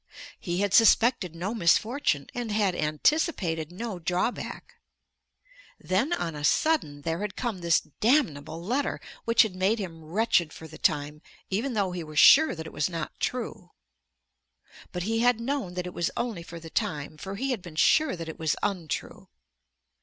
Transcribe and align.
He 0.39 0.61
had 0.61 0.73
suspected 0.73 1.35
no 1.35 1.53
misfortune, 1.53 2.25
and 2.33 2.51
had 2.51 2.73
anticipated 2.73 3.71
no 3.71 3.99
drawback. 3.99 4.77
Then 5.79 6.11
on 6.13 6.33
a 6.35 6.43
sudden 6.43 7.03
there 7.03 7.19
had 7.21 7.35
come 7.35 7.59
this 7.59 7.81
damnable 7.99 8.59
letter, 8.59 8.99
which 9.25 9.43
had 9.43 9.53
made 9.55 9.77
him 9.77 10.03
wretched 10.03 10.53
for 10.53 10.67
the 10.67 10.79
time, 10.79 11.21
even 11.51 11.73
though 11.75 11.91
he 11.91 12.03
were 12.03 12.15
sure 12.15 12.55
that 12.55 12.65
it 12.65 12.73
was 12.73 12.89
not 12.89 13.19
true. 13.19 13.73
But 14.91 15.03
he 15.03 15.19
had 15.19 15.39
known 15.39 15.75
that 15.75 15.85
it 15.85 15.93
was 15.93 16.09
only 16.17 16.41
for 16.41 16.59
the 16.59 16.71
time, 16.71 17.15
for 17.15 17.35
he 17.35 17.51
had 17.51 17.61
been 17.61 17.75
sure 17.75 18.15
that 18.15 18.27
it 18.27 18.39
was 18.39 18.55
untrue. 18.63 19.29